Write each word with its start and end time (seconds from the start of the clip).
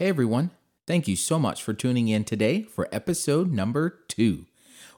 Hey 0.00 0.08
everyone, 0.08 0.52
thank 0.86 1.08
you 1.08 1.14
so 1.14 1.38
much 1.38 1.62
for 1.62 1.74
tuning 1.74 2.08
in 2.08 2.24
today 2.24 2.62
for 2.62 2.88
episode 2.90 3.52
number 3.52 3.98
two. 4.08 4.46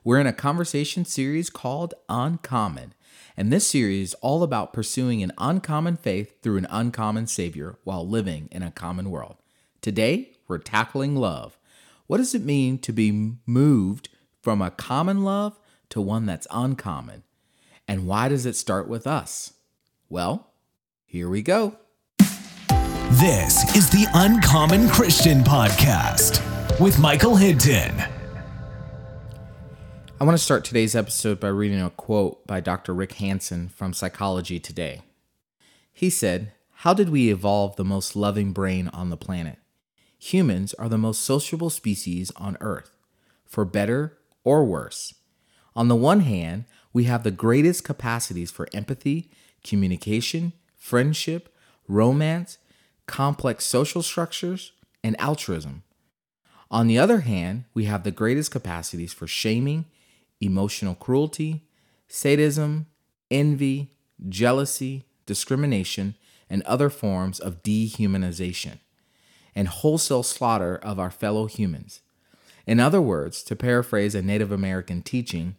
We're 0.05 0.21
in 0.21 0.29
a 0.29 0.33
conversation 0.33 1.05
series 1.05 1.51
called 1.51 1.93
Uncommon, 2.09 2.94
and 3.36 3.52
this 3.52 3.67
series 3.67 4.10
is 4.10 4.15
all 4.20 4.44
about 4.44 4.73
pursuing 4.73 5.20
an 5.20 5.33
uncommon 5.38 5.96
faith 5.96 6.41
through 6.41 6.58
an 6.58 6.68
uncommon 6.70 7.26
Savior 7.26 7.78
while 7.83 8.07
living 8.07 8.48
in 8.52 8.62
a 8.62 8.70
common 8.70 9.11
world. 9.11 9.38
Today, 9.80 10.36
we're 10.46 10.59
tackling 10.59 11.16
love. 11.16 11.59
What 12.07 12.19
does 12.19 12.32
it 12.32 12.45
mean 12.45 12.79
to 12.79 12.93
be 12.93 13.32
moved 13.45 14.09
from 14.41 14.62
a 14.62 14.71
common 14.71 15.25
love 15.25 15.59
to 15.89 16.00
one 16.00 16.27
that's 16.27 16.46
uncommon? 16.53 17.25
And 17.89 18.07
why 18.07 18.29
does 18.29 18.46
it 18.46 18.55
start 18.55 18.87
with 18.87 19.09
us? 19.09 19.55
Well, 20.09 20.53
here 21.05 21.29
we 21.29 21.43
go. 21.43 21.77
This 23.23 23.77
is 23.77 23.89
the 23.89 24.09
Uncommon 24.14 24.89
Christian 24.89 25.45
Podcast 25.45 26.41
with 26.80 26.99
Michael 26.99 27.36
Hinton. 27.36 28.03
I 30.21 30.25
want 30.25 30.36
to 30.36 30.43
start 30.43 30.64
today's 30.64 30.96
episode 30.96 31.39
by 31.39 31.46
reading 31.46 31.80
a 31.80 31.90
quote 31.90 32.44
by 32.48 32.58
Dr. 32.58 32.92
Rick 32.92 33.12
Hanson 33.12 33.68
from 33.68 33.92
Psychology 33.92 34.58
Today. 34.58 35.02
He 35.92 36.10
said, 36.10 36.50
How 36.78 36.94
did 36.94 37.10
we 37.10 37.30
evolve 37.30 37.77
the 37.77 37.84
most 37.84 38.16
loving 38.16 38.52
brain 38.52 38.88
on 38.88 39.10
the 39.10 39.16
planet? 39.16 39.58
Humans 40.18 40.74
are 40.74 40.88
the 40.88 40.98
most 40.98 41.22
sociable 41.22 41.70
species 41.70 42.32
on 42.34 42.56
Earth, 42.60 42.96
for 43.46 43.64
better 43.64 44.18
or 44.42 44.64
worse. 44.64 45.14
On 45.77 45.86
the 45.86 45.94
one 45.94 46.22
hand, 46.22 46.64
we 46.92 47.04
have 47.04 47.22
the 47.22 47.30
greatest 47.30 47.84
capacities 47.84 48.50
for 48.50 48.66
empathy, 48.72 49.30
communication, 49.62 50.54
friendship, 50.77 51.54
romance, 51.86 52.58
complex 53.06 53.65
social 53.65 54.02
structures, 54.02 54.73
and 55.05 55.20
altruism. 55.20 55.83
On 56.70 56.87
the 56.87 56.98
other 56.98 57.20
hand, 57.20 57.65
we 57.75 57.84
have 57.84 58.02
the 58.02 58.11
greatest 58.11 58.51
capacities 58.51 59.12
for 59.12 59.27
shaming, 59.27 59.84
emotional 60.41 60.94
cruelty, 60.94 61.64
sadism, 62.09 62.86
envy, 63.31 63.91
jealousy, 64.28 65.05
discrimination, 65.27 66.14
and 66.48 66.62
other 66.62 66.91
forms 66.91 67.41
of 67.41 67.62
dehumanization, 67.62 68.78
and 69.55 69.69
wholesale 69.69 70.22
slaughter 70.22 70.77
of 70.77 70.98
our 70.98 71.11
fellow 71.11 71.47
humans. 71.47 72.00
In 72.66 72.78
other 72.78 73.00
words, 73.00 73.42
to 73.44 73.56
paraphrase 73.56 74.14
a 74.14 74.22
Native 74.22 74.53
American 74.53 75.03
teaching, 75.03 75.56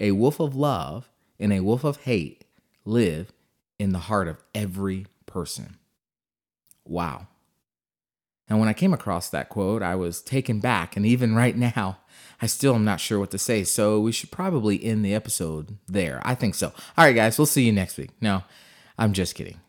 a 0.00 0.12
wolf 0.12 0.40
of 0.40 0.56
love 0.56 1.10
and 1.38 1.52
a 1.52 1.60
wolf 1.60 1.84
of 1.84 1.98
hate 1.98 2.44
live 2.84 3.32
in 3.78 3.92
the 3.92 4.00
heart 4.00 4.28
of 4.28 4.42
every 4.54 5.06
person. 5.26 5.78
Wow. 6.84 7.26
And 8.48 8.58
when 8.58 8.68
I 8.68 8.74
came 8.74 8.92
across 8.92 9.30
that 9.30 9.48
quote, 9.48 9.82
I 9.82 9.94
was 9.94 10.20
taken 10.20 10.60
back. 10.60 10.96
And 10.96 11.06
even 11.06 11.34
right 11.34 11.56
now, 11.56 11.98
I 12.40 12.46
still 12.46 12.74
am 12.74 12.84
not 12.84 13.00
sure 13.00 13.18
what 13.18 13.30
to 13.30 13.38
say. 13.38 13.64
So 13.64 14.00
we 14.00 14.12
should 14.12 14.30
probably 14.30 14.84
end 14.84 15.04
the 15.04 15.14
episode 15.14 15.78
there. 15.88 16.20
I 16.24 16.34
think 16.34 16.54
so. 16.54 16.68
All 16.98 17.04
right, 17.04 17.14
guys, 17.14 17.38
we'll 17.38 17.46
see 17.46 17.64
you 17.64 17.72
next 17.72 17.96
week. 17.96 18.10
No, 18.20 18.42
I'm 18.98 19.12
just 19.12 19.34
kidding. 19.34 19.60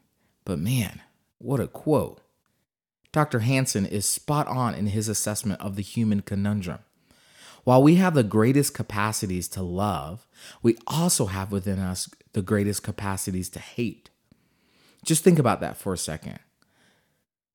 But 0.43 0.59
man, 0.59 1.01
what 1.37 1.59
a 1.59 1.67
quote. 1.67 2.19
Dr. 3.11 3.39
Hanson 3.39 3.85
is 3.85 4.07
spot 4.07 4.47
on 4.47 4.73
in 4.73 4.87
his 4.87 5.07
assessment 5.07 5.61
of 5.61 5.75
the 5.75 5.83
human 5.83 6.21
conundrum. 6.21 6.79
While 7.63 7.83
we 7.83 7.95
have 7.95 8.15
the 8.15 8.23
greatest 8.23 8.73
capacities 8.73 9.47
to 9.49 9.61
love, 9.61 10.27
we 10.61 10.75
also 10.87 11.27
have 11.27 11.51
within 11.51 11.79
us 11.79 12.09
the 12.33 12.41
greatest 12.41 12.83
capacities 12.83 13.49
to 13.49 13.59
hate. 13.59 14.09
Just 15.05 15.23
think 15.23 15.39
about 15.39 15.61
that 15.61 15.77
for 15.77 15.93
a 15.93 15.97
second. 15.97 16.39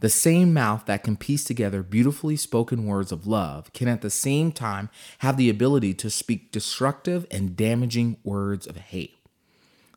The 0.00 0.08
same 0.08 0.54
mouth 0.54 0.86
that 0.86 1.02
can 1.02 1.16
piece 1.16 1.42
together 1.42 1.82
beautifully 1.82 2.36
spoken 2.36 2.86
words 2.86 3.10
of 3.10 3.27
love 3.27 3.72
can 3.72 3.88
at 3.88 4.00
the 4.00 4.10
same 4.10 4.52
time 4.52 4.91
have 5.18 5.36
the 5.36 5.50
ability 5.50 5.92
to 5.94 6.08
speak 6.08 6.52
destructive 6.52 7.27
and 7.32 7.56
damaging 7.56 8.16
words 8.22 8.69
of 8.69 8.76
hate. 8.76 9.16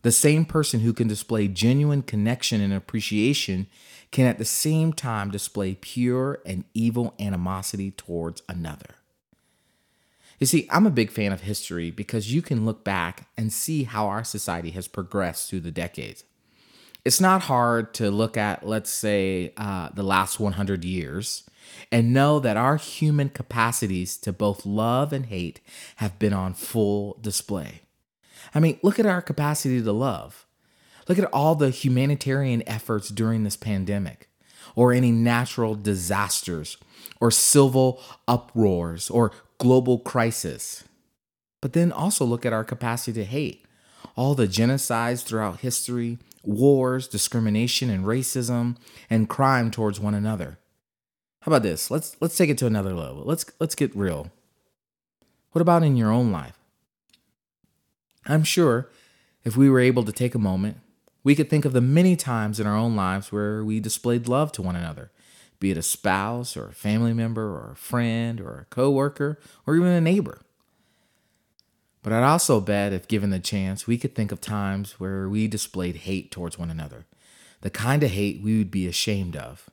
The 0.01 0.11
same 0.11 0.45
person 0.45 0.79
who 0.79 0.93
can 0.93 1.07
display 1.07 1.47
genuine 1.47 2.01
connection 2.01 2.61
and 2.61 2.73
appreciation 2.73 3.67
can 4.09 4.25
at 4.25 4.39
the 4.39 4.45
same 4.45 4.91
time 4.91 5.29
display 5.29 5.75
pure 5.79 6.39
and 6.47 6.65
evil 6.73 7.13
animosity 7.19 7.91
towards 7.91 8.41
another. 8.49 8.95
You 10.39 10.47
see, 10.47 10.67
I'm 10.71 10.87
a 10.87 10.91
big 10.91 11.11
fan 11.11 11.31
of 11.31 11.41
history 11.41 11.91
because 11.91 12.33
you 12.33 12.41
can 12.41 12.65
look 12.65 12.83
back 12.83 13.27
and 13.37 13.53
see 13.53 13.83
how 13.83 14.07
our 14.07 14.23
society 14.23 14.71
has 14.71 14.87
progressed 14.87 15.47
through 15.47 15.59
the 15.59 15.69
decades 15.69 16.23
it's 17.03 17.21
not 17.21 17.43
hard 17.43 17.93
to 17.95 18.11
look 18.11 18.37
at, 18.37 18.65
let's 18.65 18.91
say, 18.91 19.53
uh, 19.57 19.89
the 19.93 20.03
last 20.03 20.39
100 20.39 20.83
years 20.83 21.43
and 21.91 22.13
know 22.13 22.39
that 22.39 22.57
our 22.57 22.77
human 22.77 23.29
capacities 23.29 24.17
to 24.17 24.31
both 24.31 24.65
love 24.65 25.11
and 25.11 25.27
hate 25.27 25.61
have 25.97 26.19
been 26.19 26.33
on 26.33 26.53
full 26.53 27.17
display. 27.21 27.81
I 28.53 28.59
mean, 28.59 28.79
look 28.83 28.99
at 28.99 29.05
our 29.05 29.21
capacity 29.21 29.81
to 29.81 29.91
love. 29.91 30.45
Look 31.07 31.17
at 31.17 31.29
all 31.33 31.55
the 31.55 31.69
humanitarian 31.69 32.63
efforts 32.67 33.09
during 33.09 33.43
this 33.43 33.57
pandemic, 33.57 34.29
or 34.75 34.93
any 34.93 35.11
natural 35.11 35.75
disasters, 35.75 36.77
or 37.19 37.31
civil 37.31 38.01
uproars, 38.27 39.09
or 39.09 39.31
global 39.57 39.99
crisis. 39.99 40.83
But 41.61 41.73
then 41.73 41.91
also 41.91 42.25
look 42.25 42.45
at 42.45 42.53
our 42.53 42.63
capacity 42.63 43.19
to 43.19 43.25
hate. 43.25 43.65
All 44.15 44.35
the 44.35 44.47
genocides 44.47 45.23
throughout 45.23 45.59
history, 45.59 46.17
wars, 46.43 47.07
discrimination 47.07 47.89
and 47.89 48.05
racism, 48.05 48.77
and 49.09 49.29
crime 49.29 49.71
towards 49.71 49.99
one 49.99 50.13
another. 50.13 50.57
How 51.41 51.51
about 51.51 51.63
this? 51.63 51.89
Let's 51.89 52.15
let's 52.19 52.37
take 52.37 52.49
it 52.49 52.57
to 52.59 52.67
another 52.67 52.93
level. 52.93 53.23
Let's 53.25 53.45
let's 53.59 53.75
get 53.75 53.95
real. 53.95 54.31
What 55.51 55.61
about 55.61 55.83
in 55.83 55.97
your 55.97 56.11
own 56.11 56.31
life? 56.31 56.57
I'm 58.25 58.43
sure 58.43 58.89
if 59.43 59.57
we 59.57 59.69
were 59.69 59.79
able 59.79 60.03
to 60.03 60.11
take 60.11 60.35
a 60.35 60.39
moment, 60.39 60.77
we 61.23 61.35
could 61.35 61.49
think 61.49 61.65
of 61.65 61.73
the 61.73 61.81
many 61.81 62.15
times 62.15 62.59
in 62.59 62.67
our 62.67 62.75
own 62.75 62.95
lives 62.95 63.31
where 63.31 63.63
we 63.63 63.79
displayed 63.79 64.27
love 64.27 64.51
to 64.53 64.61
one 64.61 64.75
another, 64.75 65.11
be 65.59 65.71
it 65.71 65.77
a 65.77 65.81
spouse 65.81 66.55
or 66.55 66.67
a 66.67 66.73
family 66.73 67.13
member 67.13 67.43
or 67.43 67.71
a 67.73 67.75
friend 67.75 68.39
or 68.39 68.59
a 68.59 68.65
coworker 68.73 69.39
or 69.65 69.75
even 69.75 69.89
a 69.89 70.01
neighbor. 70.01 70.41
But 72.03 72.13
I'd 72.13 72.23
also 72.23 72.59
bet, 72.59 72.93
if 72.93 73.07
given 73.07 73.29
the 73.29 73.39
chance, 73.39 73.85
we 73.85 73.97
could 73.97 74.15
think 74.15 74.31
of 74.31 74.41
times 74.41 74.99
where 74.99 75.29
we 75.29 75.47
displayed 75.47 75.97
hate 75.97 76.31
towards 76.31 76.57
one 76.57 76.71
another. 76.71 77.05
The 77.61 77.69
kind 77.69 78.01
of 78.01 78.11
hate 78.11 78.41
we 78.41 78.57
would 78.57 78.71
be 78.71 78.87
ashamed 78.87 79.35
of. 79.35 79.69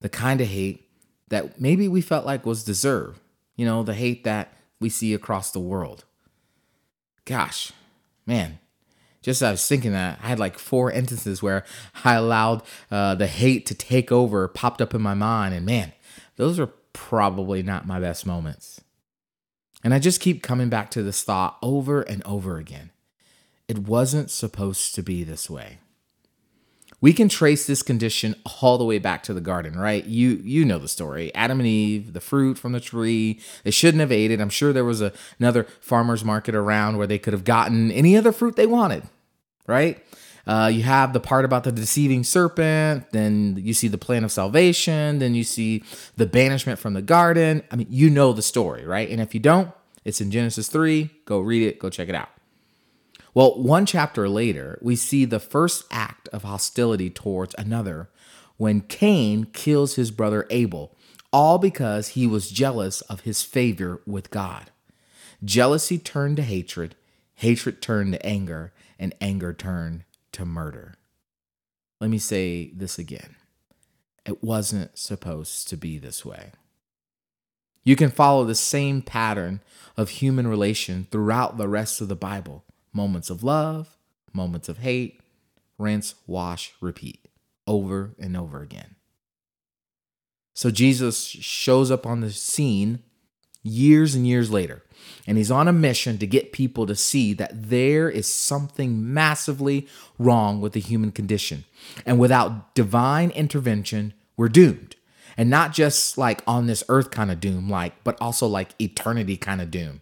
The 0.00 0.08
kind 0.08 0.40
of 0.40 0.46
hate 0.46 0.88
that 1.28 1.60
maybe 1.60 1.88
we 1.88 2.00
felt 2.00 2.24
like 2.24 2.46
was 2.46 2.62
deserved. 2.62 3.20
You 3.56 3.66
know, 3.66 3.82
the 3.82 3.94
hate 3.94 4.22
that 4.24 4.52
we 4.80 4.88
see 4.88 5.12
across 5.14 5.50
the 5.50 5.58
world. 5.58 6.04
Gosh, 7.24 7.72
man, 8.24 8.60
just 9.20 9.42
as 9.42 9.46
I 9.46 9.50
was 9.50 9.66
thinking 9.66 9.92
that, 9.92 10.20
I 10.22 10.28
had 10.28 10.38
like 10.38 10.58
four 10.58 10.92
instances 10.92 11.42
where 11.42 11.64
I 12.04 12.14
allowed 12.14 12.62
uh, 12.90 13.16
the 13.16 13.26
hate 13.26 13.66
to 13.66 13.74
take 13.74 14.12
over, 14.12 14.46
popped 14.46 14.80
up 14.80 14.94
in 14.94 15.02
my 15.02 15.14
mind. 15.14 15.54
And 15.54 15.66
man, 15.66 15.92
those 16.36 16.60
are 16.60 16.70
probably 16.92 17.62
not 17.62 17.86
my 17.86 17.98
best 17.98 18.24
moments. 18.24 18.80
And 19.84 19.94
I 19.94 19.98
just 19.98 20.20
keep 20.20 20.42
coming 20.42 20.68
back 20.68 20.90
to 20.92 21.02
this 21.02 21.22
thought 21.22 21.56
over 21.62 22.02
and 22.02 22.24
over 22.24 22.58
again. 22.58 22.90
It 23.68 23.78
wasn't 23.78 24.30
supposed 24.30 24.94
to 24.94 25.02
be 25.02 25.24
this 25.24 25.48
way. 25.48 25.78
We 27.00 27.12
can 27.12 27.28
trace 27.28 27.66
this 27.66 27.82
condition 27.82 28.34
all 28.60 28.76
the 28.76 28.84
way 28.84 28.98
back 28.98 29.22
to 29.24 29.34
the 29.34 29.40
garden, 29.40 29.78
right? 29.78 30.04
You 30.04 30.40
you 30.42 30.64
know 30.64 30.78
the 30.78 30.88
story. 30.88 31.32
Adam 31.32 31.60
and 31.60 31.66
Eve, 31.66 32.12
the 32.12 32.20
fruit 32.20 32.58
from 32.58 32.72
the 32.72 32.80
tree, 32.80 33.40
they 33.62 33.70
shouldn't 33.70 34.00
have 34.00 34.10
ate 34.10 34.32
it. 34.32 34.40
I'm 34.40 34.48
sure 34.48 34.72
there 34.72 34.84
was 34.84 35.00
a, 35.00 35.12
another 35.38 35.64
farmer's 35.80 36.24
market 36.24 36.56
around 36.56 36.96
where 36.96 37.06
they 37.06 37.18
could 37.18 37.34
have 37.34 37.44
gotten 37.44 37.92
any 37.92 38.16
other 38.16 38.32
fruit 38.32 38.56
they 38.56 38.66
wanted, 38.66 39.04
right? 39.68 40.04
Uh, 40.48 40.66
you 40.66 40.82
have 40.82 41.12
the 41.12 41.20
part 41.20 41.44
about 41.44 41.64
the 41.64 41.70
deceiving 41.70 42.24
serpent, 42.24 43.10
then 43.10 43.54
you 43.58 43.74
see 43.74 43.86
the 43.86 43.98
plan 43.98 44.24
of 44.24 44.32
salvation, 44.32 45.18
then 45.18 45.34
you 45.34 45.44
see 45.44 45.84
the 46.16 46.24
banishment 46.24 46.78
from 46.78 46.94
the 46.94 47.02
garden. 47.02 47.62
I 47.70 47.76
mean, 47.76 47.86
you 47.90 48.08
know 48.08 48.32
the 48.32 48.40
story, 48.40 48.86
right? 48.86 49.10
And 49.10 49.20
if 49.20 49.34
you 49.34 49.40
don't, 49.40 49.70
it's 50.06 50.22
in 50.22 50.30
Genesis 50.30 50.68
3. 50.68 51.10
Go 51.26 51.40
read 51.40 51.68
it, 51.68 51.78
go 51.78 51.90
check 51.90 52.08
it 52.08 52.14
out. 52.14 52.30
Well, 53.34 53.62
one 53.62 53.84
chapter 53.84 54.26
later, 54.26 54.78
we 54.80 54.96
see 54.96 55.26
the 55.26 55.38
first 55.38 55.84
act 55.90 56.28
of 56.28 56.44
hostility 56.44 57.10
towards 57.10 57.54
another 57.58 58.08
when 58.56 58.80
Cain 58.80 59.44
kills 59.52 59.96
his 59.96 60.10
brother 60.10 60.46
Abel, 60.48 60.96
all 61.30 61.58
because 61.58 62.08
he 62.08 62.26
was 62.26 62.50
jealous 62.50 63.02
of 63.02 63.20
his 63.20 63.42
favor 63.42 64.00
with 64.06 64.30
God. 64.30 64.70
Jealousy 65.44 65.98
turned 65.98 66.36
to 66.38 66.42
hatred, 66.42 66.96
hatred 67.34 67.82
turned 67.82 68.14
to 68.14 68.26
anger, 68.26 68.72
and 68.98 69.14
anger 69.20 69.52
turned 69.52 70.04
to 70.38 70.46
murder. 70.46 70.94
Let 72.00 72.10
me 72.10 72.18
say 72.18 72.70
this 72.72 72.96
again. 72.96 73.34
It 74.24 74.42
wasn't 74.42 74.96
supposed 74.96 75.66
to 75.68 75.76
be 75.76 75.98
this 75.98 76.24
way. 76.24 76.52
You 77.82 77.96
can 77.96 78.10
follow 78.10 78.44
the 78.44 78.54
same 78.54 79.02
pattern 79.02 79.60
of 79.96 80.10
human 80.10 80.46
relation 80.46 81.08
throughout 81.10 81.58
the 81.58 81.66
rest 81.68 82.00
of 82.00 82.08
the 82.08 82.16
Bible 82.16 82.64
moments 82.92 83.30
of 83.30 83.42
love, 83.42 83.96
moments 84.32 84.68
of 84.68 84.78
hate, 84.78 85.20
rinse, 85.76 86.14
wash, 86.26 86.72
repeat, 86.80 87.26
over 87.66 88.14
and 88.18 88.36
over 88.36 88.62
again. 88.62 88.94
So 90.54 90.70
Jesus 90.70 91.24
shows 91.24 91.90
up 91.90 92.06
on 92.06 92.20
the 92.20 92.30
scene 92.30 93.02
years 93.68 94.14
and 94.14 94.26
years 94.26 94.50
later, 94.50 94.82
and 95.26 95.36
he's 95.36 95.50
on 95.50 95.68
a 95.68 95.72
mission 95.72 96.16
to 96.18 96.26
get 96.26 96.52
people 96.52 96.86
to 96.86 96.96
see 96.96 97.34
that 97.34 97.50
there 97.52 98.08
is 98.08 98.26
something 98.26 99.12
massively 99.12 99.86
wrong 100.18 100.60
with 100.60 100.72
the 100.72 100.80
human 100.80 101.12
condition. 101.12 101.64
And 102.06 102.18
without 102.18 102.74
divine 102.74 103.30
intervention, 103.30 104.14
we're 104.36 104.48
doomed. 104.48 104.96
And 105.36 105.50
not 105.50 105.72
just 105.72 106.16
like 106.16 106.42
on 106.46 106.66
this 106.66 106.82
earth 106.88 107.10
kind 107.10 107.30
of 107.30 107.40
doom, 107.40 107.68
like, 107.68 108.02
but 108.04 108.16
also 108.20 108.46
like 108.46 108.70
eternity 108.80 109.36
kind 109.36 109.60
of 109.60 109.70
doom. 109.70 110.00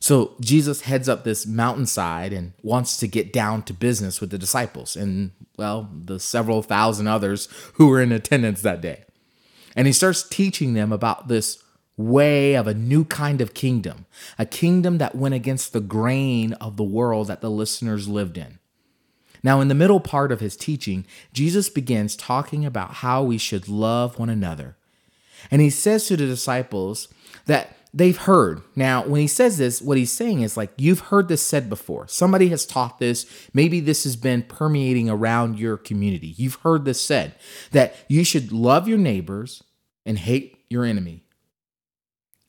So 0.00 0.34
Jesus 0.40 0.82
heads 0.82 1.08
up 1.08 1.24
this 1.24 1.46
mountainside 1.46 2.32
and 2.32 2.52
wants 2.62 2.98
to 2.98 3.08
get 3.08 3.32
down 3.32 3.62
to 3.62 3.72
business 3.72 4.20
with 4.20 4.30
the 4.30 4.38
disciples 4.38 4.94
and, 4.94 5.30
well, 5.56 5.88
the 6.04 6.20
several 6.20 6.62
thousand 6.62 7.06
others 7.06 7.48
who 7.74 7.86
were 7.86 8.00
in 8.00 8.12
attendance 8.12 8.60
that 8.62 8.80
day. 8.80 9.04
And 9.74 9.86
he 9.86 9.92
starts 9.92 10.28
teaching 10.28 10.74
them 10.74 10.92
about 10.92 11.28
this 11.28 11.62
way 11.96 12.54
of 12.54 12.66
a 12.66 12.74
new 12.74 13.04
kind 13.04 13.40
of 13.40 13.54
kingdom, 13.54 14.06
a 14.38 14.46
kingdom 14.46 14.98
that 14.98 15.14
went 15.14 15.34
against 15.34 15.72
the 15.72 15.80
grain 15.80 16.52
of 16.54 16.76
the 16.76 16.84
world 16.84 17.28
that 17.28 17.40
the 17.40 17.50
listeners 17.50 18.08
lived 18.08 18.36
in. 18.36 18.58
Now, 19.42 19.60
in 19.60 19.68
the 19.68 19.74
middle 19.74 20.00
part 20.00 20.32
of 20.32 20.40
his 20.40 20.56
teaching, 20.56 21.06
Jesus 21.32 21.68
begins 21.68 22.16
talking 22.16 22.64
about 22.64 22.94
how 22.94 23.22
we 23.22 23.38
should 23.38 23.68
love 23.68 24.18
one 24.18 24.28
another. 24.28 24.76
And 25.50 25.62
he 25.62 25.70
says 25.70 26.06
to 26.06 26.16
the 26.16 26.26
disciples 26.26 27.08
that 27.46 27.76
they've 27.94 28.16
heard. 28.16 28.62
Now, 28.74 29.06
when 29.06 29.20
he 29.20 29.26
says 29.26 29.56
this, 29.56 29.80
what 29.80 29.98
he's 29.98 30.12
saying 30.12 30.42
is 30.42 30.56
like, 30.56 30.72
you've 30.76 31.00
heard 31.00 31.28
this 31.28 31.42
said 31.42 31.68
before. 31.68 32.08
Somebody 32.08 32.48
has 32.48 32.66
taught 32.66 32.98
this. 32.98 33.26
Maybe 33.54 33.80
this 33.80 34.04
has 34.04 34.16
been 34.16 34.42
permeating 34.42 35.08
around 35.08 35.58
your 35.58 35.76
community. 35.76 36.34
You've 36.36 36.56
heard 36.56 36.84
this 36.84 37.00
said 37.00 37.34
that 37.70 37.94
you 38.08 38.24
should 38.24 38.52
love 38.52 38.88
your 38.88 38.98
neighbors 38.98 39.62
and 40.04 40.18
hate 40.18 40.64
your 40.68 40.84
enemy. 40.84 41.22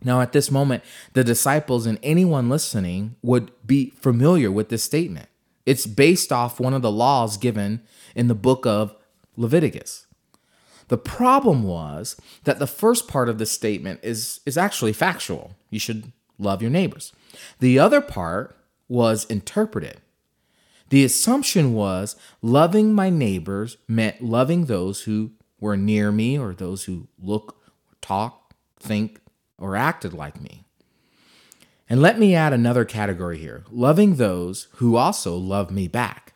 Now, 0.03 0.21
at 0.21 0.31
this 0.31 0.51
moment, 0.51 0.83
the 1.13 1.23
disciples 1.23 1.85
and 1.85 1.99
anyone 2.03 2.49
listening 2.49 3.15
would 3.21 3.51
be 3.65 3.91
familiar 3.91 4.51
with 4.51 4.69
this 4.69 4.83
statement. 4.83 5.27
It's 5.65 5.85
based 5.85 6.31
off 6.31 6.59
one 6.59 6.73
of 6.73 6.81
the 6.81 6.91
laws 6.91 7.38
given 7.38 7.81
in 8.15 8.27
the 8.27 8.35
book 8.35 8.65
of 8.65 8.95
Leviticus. 9.35 10.05
The 10.88 10.97
problem 10.97 11.63
was 11.63 12.15
that 12.45 12.59
the 12.59 12.67
first 12.67 13.07
part 13.07 13.27
of 13.27 13.38
the 13.38 13.45
statement 13.45 13.99
is, 14.03 14.39
is 14.45 14.57
actually 14.57 14.94
factual. 14.94 15.55
You 15.69 15.79
should 15.79 16.11
love 16.39 16.61
your 16.61 16.71
neighbors. 16.71 17.11
The 17.59 17.79
other 17.79 17.99
part 17.99 18.55
was 18.88 19.25
interpreted. 19.25 19.99
The 20.89 21.03
assumption 21.03 21.73
was 21.73 22.15
loving 22.41 22.94
my 22.94 23.09
neighbors 23.09 23.77
meant 23.88 24.21
loving 24.21 24.65
those 24.65 25.01
who 25.01 25.31
were 25.59 25.75
near 25.75 26.11
me 26.11 26.39
or 26.39 26.53
those 26.53 26.85
who 26.85 27.07
look, 27.21 27.61
talk, 27.99 28.53
think, 28.79 29.19
or 29.57 29.75
acted 29.75 30.13
like 30.13 30.42
me. 30.42 30.65
And 31.89 32.01
let 32.01 32.19
me 32.19 32.36
add 32.36 32.54
another 32.54 32.86
category 32.86 33.38
here 33.38 33.63
loving 33.71 34.15
those 34.15 34.68
who 34.75 34.95
also 34.95 35.36
love 35.36 35.71
me 35.71 35.88
back. 35.88 36.33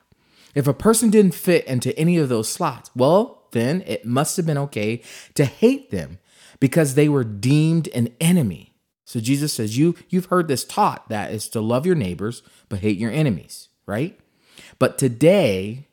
If 0.55 0.67
a 0.67 0.73
person 0.73 1.09
didn't 1.09 1.35
fit 1.35 1.65
into 1.65 1.97
any 1.97 2.17
of 2.17 2.29
those 2.29 2.49
slots, 2.49 2.89
well, 2.95 3.43
then 3.51 3.83
it 3.85 4.05
must 4.05 4.37
have 4.37 4.45
been 4.45 4.57
okay 4.57 5.01
to 5.35 5.45
hate 5.45 5.91
them 5.91 6.19
because 6.59 6.95
they 6.95 7.09
were 7.09 7.23
deemed 7.23 7.89
an 7.89 8.09
enemy. 8.19 8.73
So 9.03 9.19
Jesus 9.19 9.53
says, 9.53 9.77
you, 9.77 9.95
You've 10.09 10.25
heard 10.25 10.47
this 10.47 10.63
taught 10.63 11.09
that 11.09 11.31
is 11.31 11.49
to 11.49 11.61
love 11.61 11.85
your 11.85 11.95
neighbors, 11.95 12.43
but 12.69 12.79
hate 12.79 12.97
your 12.97 13.11
enemies, 13.11 13.67
right? 13.85 14.17
But 14.79 14.97
today, 14.97 15.87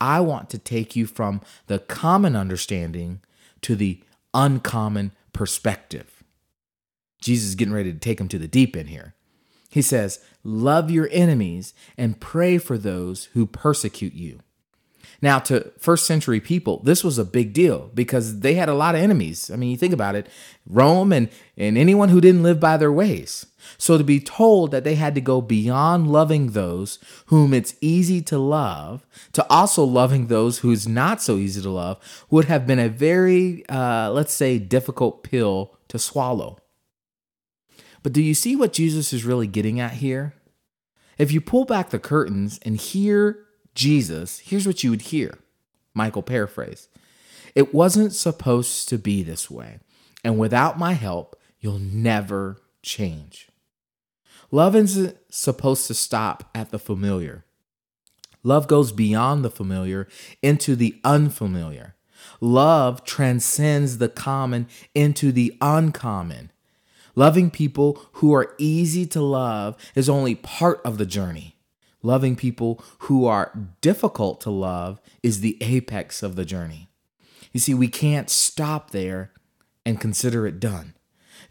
I 0.00 0.20
want 0.20 0.50
to 0.50 0.58
take 0.58 0.96
you 0.96 1.06
from 1.06 1.40
the 1.66 1.78
common 1.78 2.34
understanding 2.34 3.20
to 3.62 3.76
the 3.76 4.02
uncommon 4.32 5.12
perspective. 5.32 6.13
Jesus 7.24 7.48
is 7.48 7.54
getting 7.54 7.74
ready 7.74 7.92
to 7.92 7.98
take 7.98 8.20
him 8.20 8.28
to 8.28 8.38
the 8.38 8.46
deep 8.46 8.76
end 8.76 8.90
here. 8.90 9.14
He 9.70 9.82
says, 9.82 10.20
Love 10.44 10.90
your 10.90 11.08
enemies 11.10 11.72
and 11.96 12.20
pray 12.20 12.58
for 12.58 12.76
those 12.76 13.24
who 13.32 13.46
persecute 13.46 14.12
you. 14.12 14.40
Now, 15.22 15.38
to 15.40 15.72
first 15.78 16.06
century 16.06 16.38
people, 16.38 16.82
this 16.82 17.02
was 17.02 17.16
a 17.16 17.24
big 17.24 17.54
deal 17.54 17.90
because 17.94 18.40
they 18.40 18.54
had 18.54 18.68
a 18.68 18.74
lot 18.74 18.94
of 18.94 19.00
enemies. 19.00 19.50
I 19.50 19.56
mean, 19.56 19.70
you 19.70 19.76
think 19.78 19.94
about 19.94 20.14
it 20.14 20.28
Rome 20.66 21.12
and, 21.14 21.30
and 21.56 21.78
anyone 21.78 22.10
who 22.10 22.20
didn't 22.20 22.42
live 22.42 22.60
by 22.60 22.76
their 22.76 22.92
ways. 22.92 23.46
So 23.78 23.96
to 23.96 24.04
be 24.04 24.20
told 24.20 24.70
that 24.72 24.84
they 24.84 24.96
had 24.96 25.14
to 25.14 25.22
go 25.22 25.40
beyond 25.40 26.12
loving 26.12 26.50
those 26.50 26.98
whom 27.26 27.54
it's 27.54 27.74
easy 27.80 28.20
to 28.22 28.38
love 28.38 29.06
to 29.32 29.50
also 29.50 29.82
loving 29.82 30.26
those 30.26 30.58
who's 30.58 30.86
not 30.86 31.22
so 31.22 31.38
easy 31.38 31.62
to 31.62 31.70
love 31.70 32.26
would 32.28 32.44
have 32.44 32.66
been 32.66 32.78
a 32.78 32.90
very, 32.90 33.64
uh, 33.70 34.10
let's 34.10 34.34
say, 34.34 34.58
difficult 34.58 35.22
pill 35.22 35.74
to 35.88 35.98
swallow. 35.98 36.58
But 38.04 38.12
do 38.12 38.22
you 38.22 38.34
see 38.34 38.54
what 38.54 38.74
Jesus 38.74 39.12
is 39.12 39.24
really 39.24 39.46
getting 39.48 39.80
at 39.80 39.94
here? 39.94 40.34
If 41.16 41.32
you 41.32 41.40
pull 41.40 41.64
back 41.64 41.88
the 41.88 41.98
curtains 41.98 42.60
and 42.62 42.76
hear 42.76 43.46
Jesus, 43.74 44.40
here's 44.40 44.66
what 44.66 44.84
you 44.84 44.90
would 44.90 45.02
hear 45.02 45.38
Michael 45.94 46.22
paraphrase. 46.22 46.88
It 47.54 47.72
wasn't 47.72 48.12
supposed 48.12 48.88
to 48.90 48.98
be 48.98 49.22
this 49.22 49.50
way, 49.50 49.78
and 50.22 50.38
without 50.38 50.78
my 50.78 50.92
help, 50.92 51.34
you'll 51.60 51.78
never 51.78 52.58
change. 52.82 53.48
Love 54.50 54.76
isn't 54.76 55.16
supposed 55.30 55.86
to 55.86 55.94
stop 55.94 56.50
at 56.54 56.70
the 56.70 56.78
familiar. 56.78 57.46
Love 58.42 58.68
goes 58.68 58.92
beyond 58.92 59.42
the 59.42 59.50
familiar 59.50 60.06
into 60.42 60.76
the 60.76 61.00
unfamiliar. 61.04 61.94
Love 62.38 63.02
transcends 63.04 63.96
the 63.96 64.10
common 64.10 64.68
into 64.94 65.32
the 65.32 65.56
uncommon. 65.62 66.50
Loving 67.14 67.50
people 67.50 68.00
who 68.14 68.34
are 68.34 68.54
easy 68.58 69.06
to 69.06 69.20
love 69.20 69.76
is 69.94 70.08
only 70.08 70.34
part 70.34 70.80
of 70.84 70.98
the 70.98 71.06
journey. 71.06 71.56
Loving 72.02 72.36
people 72.36 72.84
who 73.00 73.26
are 73.26 73.68
difficult 73.80 74.40
to 74.42 74.50
love 74.50 75.00
is 75.22 75.40
the 75.40 75.56
apex 75.62 76.22
of 76.22 76.36
the 76.36 76.44
journey. 76.44 76.88
You 77.52 77.60
see, 77.60 77.72
we 77.72 77.88
can't 77.88 78.28
stop 78.28 78.90
there 78.90 79.32
and 79.86 80.00
consider 80.00 80.46
it 80.46 80.60
done. 80.60 80.94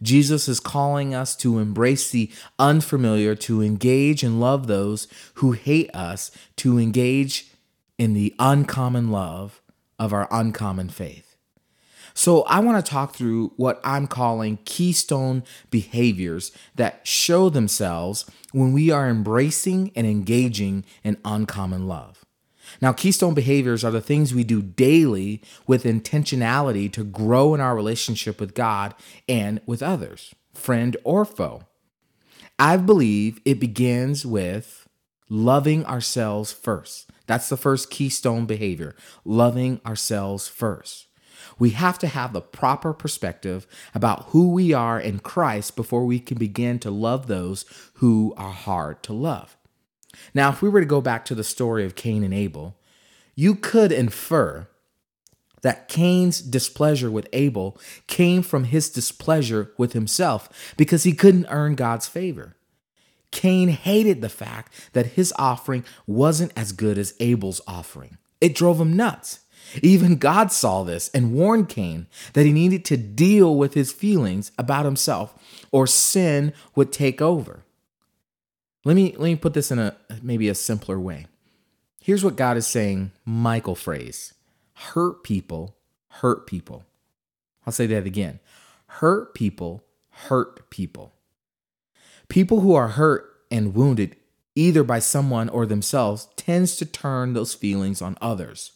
Jesus 0.02 0.48
is 0.48 0.60
calling 0.60 1.16
us 1.16 1.36
to 1.38 1.60
embrace 1.60 2.12
the 2.12 2.32
unfamiliar, 2.60 3.36
to 3.36 3.62
engage 3.62 4.22
and 4.22 4.40
love 4.40 4.68
those 4.68 5.08
who 5.36 5.54
hate 5.54 5.94
us, 5.96 6.30
to 6.58 6.78
engage 6.78 7.52
in 7.98 8.14
the 8.14 8.36
uncommon 8.38 9.12
love 9.12 9.62
of 9.98 10.12
our 10.12 10.28
uncommon 10.30 10.90
faith. 10.90 11.33
So, 12.14 12.44
I 12.44 12.60
want 12.60 12.84
to 12.84 12.90
talk 12.90 13.16
through 13.16 13.54
what 13.56 13.82
I'm 13.84 14.08
calling 14.08 14.60
keystone 14.66 15.44
behaviors 15.72 16.52
that 16.76 17.06
show 17.08 17.50
themselves 17.50 18.26
when 18.52 18.72
we 18.72 18.92
are 18.92 19.10
embracing 19.10 19.92
and 19.96 20.06
engaging 20.06 20.86
in 21.04 21.18
uncommon 21.26 21.88
love. 21.88 22.24
Now, 22.82 22.94
keystone 22.94 23.34
behaviors 23.34 23.84
are 23.84 23.92
the 23.92 24.02
things 24.02 24.34
we 24.34 24.44
do 24.44 24.62
daily 24.62 25.42
with 25.68 25.84
intentionality 25.84 26.92
to 26.94 27.04
grow 27.04 27.54
in 27.54 27.62
our 27.62 27.76
relationship 27.76 28.40
with 28.40 28.54
God 28.54 28.94
and 29.28 29.62
with 29.66 29.84
others, 29.84 30.34
friend 30.54 30.96
or 31.04 31.26
foe. 31.26 31.64
I 32.60 32.78
believe 32.78 33.40
it 33.46 33.60
begins 33.60 34.26
with 34.26 34.88
loving 35.30 35.86
ourselves 35.86 36.52
first. 36.52 37.10
That's 37.26 37.50
the 37.50 37.58
first 37.58 37.90
keystone 37.90 38.46
behavior, 38.46 38.96
loving 39.26 39.82
ourselves 39.86 40.48
first. 40.48 41.08
We 41.60 41.72
have 41.72 41.98
to 42.00 42.08
have 42.08 42.34
the 42.34 42.42
proper 42.42 42.94
perspective 42.94 43.68
about 43.94 44.26
who 44.28 44.52
we 44.52 44.74
are 44.74 45.00
in 45.00 45.20
Christ 45.20 45.76
before 45.76 46.06
we 46.06 46.20
can 46.20 46.38
begin 46.38 46.80
to 46.80 46.92
love 46.92 47.28
those 47.28 47.66
who 47.96 48.34
are 48.38 48.52
hard 48.52 49.04
to 49.04 49.14
love. 49.14 49.58
Now, 50.34 50.50
if 50.50 50.62
we 50.62 50.70
were 50.70 50.82
to 50.82 50.86
go 50.86 51.02
back 51.02 51.26
to 51.26 51.36
the 51.36 51.44
story 51.44 51.86
of 51.86 51.96
Cain 51.96 52.24
and 52.24 52.34
Abel, 52.34 52.78
you 53.36 53.56
could 53.56 53.92
infer 53.92 54.68
that 55.62 55.88
Cain's 55.88 56.42
displeasure 56.42 57.10
with 57.10 57.28
Abel 57.34 57.80
came 58.08 58.44
from 58.44 58.66
his 58.66 58.90
displeasure 58.90 59.72
with 59.78 59.94
himself 59.94 60.74
because 60.78 61.04
he 61.04 61.14
couldn't 61.14 61.48
earn 61.50 61.76
God's 61.76 62.08
favor. 62.08 62.56
Cain 63.32 63.70
hated 63.70 64.22
the 64.22 64.30
fact 64.30 64.92
that 64.94 65.08
his 65.08 65.34
offering 65.40 65.84
wasn't 66.06 66.52
as 66.56 66.72
good 66.72 66.98
as 67.00 67.16
Abel's 67.20 67.62
offering. 67.66 68.18
It 68.40 68.54
drove 68.54 68.80
him 68.80 68.96
nuts. 68.96 69.40
Even 69.82 70.18
God 70.18 70.52
saw 70.52 70.84
this 70.84 71.10
and 71.10 71.34
warned 71.34 71.70
Cain 71.70 72.08
that 72.34 72.46
he 72.46 72.52
needed 72.52 72.86
to 72.86 72.98
deal 72.98 73.56
with 73.56 73.74
his 73.74 73.92
feelings 73.92 74.52
about 74.58 74.86
himself 74.86 75.34
or 75.72 75.88
sin 75.88 76.54
would 76.76 76.92
take 76.92 77.22
over. 77.22 77.64
Let 78.86 78.96
me 78.96 79.16
let 79.18 79.30
me 79.30 79.36
put 79.36 79.54
this 79.54 79.72
in 79.72 79.80
a 79.80 79.96
maybe 80.22 80.50
a 80.50 80.56
simpler 80.56 81.00
way. 81.00 81.28
Here's 82.02 82.24
what 82.24 82.36
God 82.36 82.58
is 82.58 82.68
saying, 82.68 83.12
Michael 83.26 83.76
phrase. 83.76 84.34
Hurt 84.74 85.24
people 85.24 85.76
hurt 86.08 86.46
people. 86.46 86.86
I'll 87.66 87.74
say 87.74 87.88
that 87.88 88.06
again. 88.06 88.40
Hurt 88.88 89.34
people 89.34 89.84
hurt 90.10 90.70
people. 90.70 91.14
People 92.28 92.60
who 92.60 92.76
are 92.76 92.90
hurt 92.90 93.26
and 93.50 93.74
wounded 93.74 94.16
either 94.56 94.84
by 94.84 95.00
someone 95.00 95.50
or 95.50 95.66
themselves 95.66 96.28
tends 96.36 96.76
to 96.76 96.86
turn 96.86 97.34
those 97.34 97.54
feelings 97.54 98.02
on 98.02 98.18
others. 98.22 98.72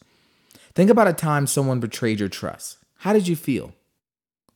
Think 0.78 0.90
about 0.90 1.08
a 1.08 1.12
time 1.12 1.48
someone 1.48 1.80
betrayed 1.80 2.20
your 2.20 2.28
trust. 2.28 2.78
How 2.98 3.12
did 3.12 3.26
you 3.26 3.34
feel? 3.34 3.72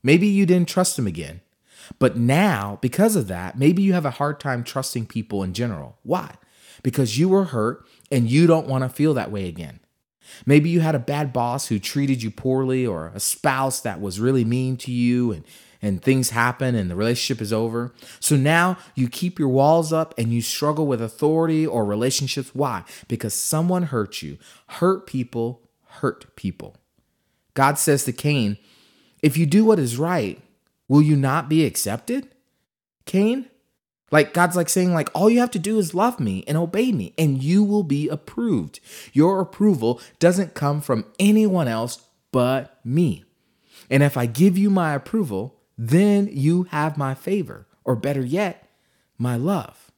Maybe 0.05 0.29
you 0.29 0.47
didn't 0.47 0.69
trust 0.69 0.97
him 0.97 1.09
again. 1.09 1.41
But 1.99 2.17
now, 2.17 2.79
because 2.81 3.17
of 3.17 3.27
that, 3.27 3.59
maybe 3.59 3.83
you 3.83 3.93
have 3.95 4.05
a 4.05 4.11
hard 4.11 4.39
time 4.39 4.63
trusting 4.63 5.07
people 5.07 5.43
in 5.43 5.53
general. 5.53 5.99
Why? 6.05 6.37
Because 6.85 7.19
you 7.19 7.29
were 7.29 7.47
hurt 7.47 7.85
and 8.13 8.31
you 8.31 8.47
don't 8.47 8.69
want 8.69 8.85
to 8.85 8.89
feel 8.89 9.15
that 9.15 9.33
way 9.33 9.49
again. 9.49 9.81
Maybe 10.47 10.71
you 10.71 10.79
had 10.79 10.95
a 10.95 11.01
bad 11.01 11.33
boss 11.33 11.67
who 11.67 11.81
treated 11.81 12.23
you 12.23 12.31
poorly 12.31 12.87
or 12.87 13.11
a 13.13 13.19
spouse 13.19 13.81
that 13.81 14.01
was 14.01 14.21
really 14.21 14.45
mean 14.45 14.77
to 14.77 14.93
you 14.93 15.33
and 15.33 15.45
and 15.85 16.01
things 16.01 16.31
happen 16.31 16.77
and 16.77 16.89
the 16.89 16.95
relationship 16.95 17.43
is 17.43 17.53
over. 17.53 17.93
So 18.21 18.37
now 18.37 18.79
you 18.95 19.09
keep 19.09 19.41
your 19.41 19.49
walls 19.49 19.93
up 19.93 20.15
and 20.17 20.33
you 20.33 20.41
struggle 20.41 20.87
with 20.87 21.03
authority 21.03 21.67
or 21.67 21.85
relationships. 21.85 22.55
Why? 22.55 22.85
Because 23.09 23.35
someone 23.35 23.83
hurt 23.83 24.23
you. 24.23 24.39
Hurt 24.69 25.09
people 25.09 25.63
hurt 25.95 26.35
people. 26.37 26.77
God 27.55 27.79
says 27.79 28.05
to 28.05 28.13
Cain, 28.13 28.57
If 29.23 29.37
you 29.37 29.47
do 29.47 29.65
what 29.65 29.79
is 29.79 29.99
right, 29.99 30.41
will 30.89 31.03
you 31.03 31.17
not 31.17 31.49
be 31.49 31.65
accepted? 31.65 32.29
Cain, 33.05 33.49
like 34.11 34.35
God's 34.35 34.57
like 34.57 34.69
saying 34.69 34.93
like 34.93 35.11
all 35.15 35.31
you 35.31 35.41
have 35.41 35.51
to 35.53 35.59
do 35.59 35.79
is 35.79 35.95
love 35.95 36.21
me 36.21 36.45
and 36.47 36.57
obey 36.57 36.93
me 36.93 37.15
and 37.17 37.43
you 37.43 37.65
will 37.65 37.83
be 37.83 38.09
approved. 38.09 38.79
Your 39.13 39.41
approval 39.41 40.01
doesn't 40.19 40.55
come 40.55 40.81
from 40.81 41.07
anyone 41.19 41.67
else 41.67 42.07
but 42.31 42.79
me. 42.85 43.25
And 43.91 44.03
if 44.03 44.17
I 44.17 44.27
give 44.27 44.57
you 44.57 44.71
my 44.71 44.95
approval, 44.95 45.59
then 45.77 46.29
you 46.31 46.65
have 46.65 46.97
my 46.97 47.15
favor 47.15 47.67
or 47.85 47.97
better 47.97 48.25
yet, 48.25 48.69
my 49.19 49.37
love. 49.37 49.91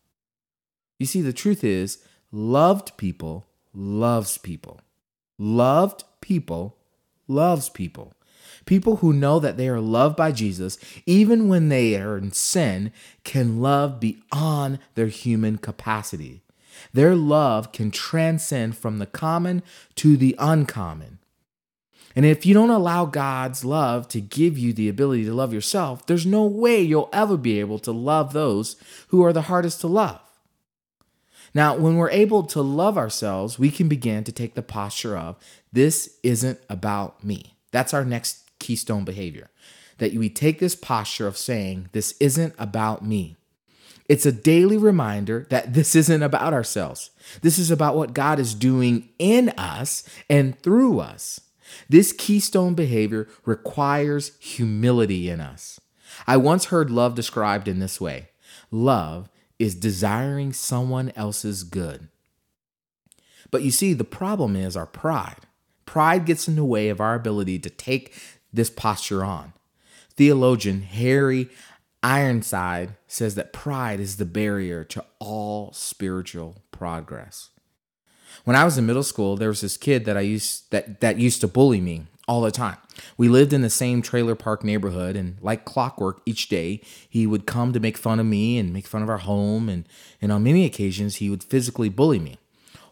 You 0.99 1.07
see 1.07 1.21
the 1.21 1.33
truth 1.33 1.65
is 1.65 1.99
loved 2.31 2.97
people 2.97 3.47
loves 3.75 4.39
people. 4.39 4.81
Loved 5.39 6.05
people 6.21 6.77
loves 7.27 7.69
people. 7.69 8.13
People 8.67 8.97
who 8.97 9.13
know 9.13 9.39
that 9.41 9.57
they 9.57 9.69
are 9.69 9.81
loved 9.81 10.17
by 10.17 10.33
Jesus, 10.33 10.79
even 11.07 11.49
when 11.49 11.69
they 11.69 11.97
are 11.97 12.17
in 12.17 12.33
sin, 12.33 12.93
can 13.23 13.61
love 13.61 14.01
beyond 14.01 14.79
their 14.95 15.09
human 15.09 15.59
capacity. 15.59 16.43
Their 16.93 17.15
love 17.15 17.73
can 17.73 17.91
transcend 17.91 18.77
from 18.77 18.99
the 18.99 19.07
common 19.07 19.63
to 19.97 20.17
the 20.17 20.35
uncommon. 20.39 21.19
And 22.17 22.25
if 22.25 22.47
you 22.47 22.55
don't 22.55 22.71
allow 22.71 23.07
God's 23.07 23.65
love 23.65 24.07
to 24.09 24.21
give 24.21 24.57
you 24.57 24.73
the 24.73 24.89
ability 24.89 25.25
to 25.25 25.35
love 25.35 25.53
yourself, 25.53 26.07
there's 26.07 26.27
no 26.27 26.45
way 26.45 26.81
you'll 26.81 27.09
ever 27.13 27.37
be 27.37 27.59
able 27.59 27.81
to 27.81 27.93
love 27.93 28.33
those 28.33 28.77
who 29.09 29.23
are 29.25 29.33
the 29.33 29.43
hardest 29.43 29.81
to 29.81 29.89
love. 29.89 30.21
Now, 31.55 31.77
when 31.77 31.97
we're 31.97 32.11
able 32.11 32.43
to 32.45 32.61
love 32.61 32.99
ourselves, 32.99 33.59
we 33.59 33.71
can 33.71 33.89
begin 33.89 34.25
to 34.25 34.33
take 34.33 34.55
the 34.55 34.63
posture 34.63 35.17
of, 35.17 35.37
this 35.73 36.19
isn't 36.23 36.59
about 36.69 37.23
me. 37.23 37.57
That's 37.71 37.95
our 37.95 38.05
next 38.05 38.51
keystone 38.59 39.05
behavior. 39.05 39.51
That 39.99 40.15
we 40.15 40.29
take 40.29 40.59
this 40.59 40.75
posture 40.75 41.29
of 41.29 41.37
saying, 41.37 41.89
This 41.93 42.15
isn't 42.19 42.55
about 42.59 43.05
me. 43.05 43.37
It's 44.09 44.27
a 44.27 44.33
daily 44.33 44.77
reminder 44.77 45.47
that 45.51 45.73
this 45.75 45.95
isn't 45.95 46.23
about 46.23 46.53
ourselves. 46.53 47.11
This 47.41 47.59
is 47.59 47.71
about 47.71 47.97
what 47.97 48.13
God 48.13 48.39
is 48.39 48.55
doing 48.55 49.09
in 49.19 49.51
us 49.51 50.07
and 50.29 50.59
through 50.59 50.99
us. 50.99 51.41
This 51.89 52.13
keystone 52.13 52.75
behavior 52.75 53.29
requires 53.45 54.33
humility 54.41 55.31
in 55.31 55.41
us. 55.41 55.81
I 56.27 56.37
once 56.37 56.67
heard 56.67 56.91
love 56.91 57.15
described 57.15 57.67
in 57.69 57.79
this 57.79 58.01
way 58.01 58.29
love 58.71 59.29
is 59.59 59.75
desiring 59.75 60.53
someone 60.53 61.13
else's 61.17 61.63
good. 61.63 62.09
But 63.51 63.63
you 63.63 63.71
see, 63.71 63.93
the 63.93 64.05
problem 64.05 64.57
is 64.57 64.77
our 64.77 64.87
pride. 64.87 65.41
Pride 65.87 66.25
gets 66.25 66.49
in 66.49 66.57
the 66.57 66.65
way 66.65 66.89
of 66.89 67.01
our 67.01 67.15
ability 67.15 67.59
to 67.61 67.71
take 67.71 68.15
this 68.53 68.71
posture 68.71 69.25
on. 69.25 69.53
Theologian 70.17 70.83
Harry 70.83 71.49
Ironside 72.03 72.97
says 73.07 73.35
that 73.35 73.53
pride 73.53 73.99
is 74.01 74.17
the 74.17 74.25
barrier 74.25 74.85
to 74.85 75.05
all 75.19 75.73
spiritual 75.73 76.63
progress. 76.71 77.51
When 78.45 78.57
I 78.57 78.65
was 78.65 78.77
in 78.77 78.87
middle 78.87 79.03
school, 79.03 79.37
there 79.37 79.49
was 79.49 79.63
this 79.63 79.77
kid 79.77 80.05
that 80.05 80.17
I 80.17 80.21
used 80.21 80.71
that 80.71 81.01
that 81.01 81.19
used 81.19 81.41
to 81.41 81.49
bully 81.49 81.81
me 81.81 82.07
all 82.27 82.41
the 82.41 82.51
time. 82.51 82.77
We 83.17 83.29
lived 83.29 83.53
in 83.53 83.61
the 83.61 83.71
same 83.71 84.03
trailer 84.03 84.35
park 84.35 84.65
neighborhood 84.65 85.17
and 85.17 85.37
like 85.41 85.65
clockwork 85.65 86.21
each 86.27 86.49
day, 86.49 86.81
he 87.09 87.27
would 87.27 87.47
come 87.47 87.73
to 87.73 87.81
make 87.81 87.99
fun 87.99 88.21
of 88.21 88.27
me 88.27 88.59
and 88.59 88.73
make 88.73 88.87
fun 88.87 89.03
of 89.03 89.11
our 89.11 89.19
home 89.19 89.69
and 89.69 89.87
and 90.23 90.33
on 90.33 90.45
many 90.45 90.65
occasions 90.65 91.17
he 91.17 91.29
would 91.31 91.45
physically 91.45 91.89
bully 91.89 92.19
me. 92.19 92.39